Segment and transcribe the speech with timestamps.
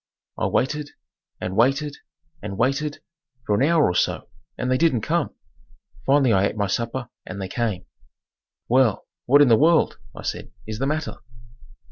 [0.35, 0.89] I waited
[1.39, 1.97] and waited
[2.41, 3.03] and waited
[3.45, 5.35] for an hour or so; and they didn't come.
[6.07, 7.85] Finally I ate my supper and they came.
[8.67, 11.17] "Well, what in the world," I said, "is the matter?"